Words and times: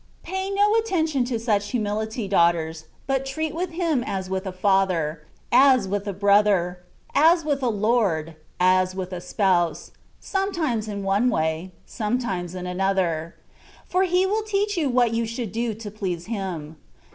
Pay 0.23 0.49
no 0.49 0.73
attention 0.73 1.25
to 1.25 1.37
such 1.37 1.69
humility, 1.69 2.27
daughters, 2.27 2.85
but 3.05 3.23
treat 3.23 3.53
with 3.53 3.69
Him 3.69 4.03
as 4.07 4.31
with 4.31 4.47
a 4.47 4.51
father, 4.51 5.21
as 5.51 5.87
with 5.87 6.07
a 6.07 6.11
brother, 6.11 6.79
as 7.13 7.45
with 7.45 7.61
a 7.61 7.69
lord, 7.69 8.35
as 8.59 8.95
with 8.95 9.13
a 9.13 9.21
spouse, 9.21 9.91
some 10.19 10.51
times 10.53 10.87
in 10.87 11.03
one 11.03 11.29
way, 11.29 11.69
sometimes 11.85 12.55
in 12.55 12.65
another; 12.65 13.35
for 13.85 14.01
He 14.05 14.25
will 14.25 14.41
teach 14.41 14.75
you 14.75 14.89
what 14.89 15.13
you 15.13 15.27
should 15.27 15.51
do 15.51 15.75
to 15.75 15.91
please 15.91 16.25
Him. 16.25 16.77